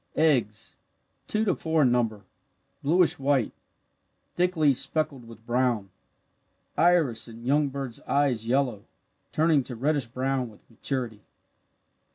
[0.15, 0.77] Eggs
[1.27, 2.23] two to four in number,
[2.81, 3.51] bluish white,
[4.33, 5.91] thickly speckled with brown.
[6.75, 8.85] Iris in young bird's eyes yellow
[9.31, 11.21] turning to reddish brown with maturity.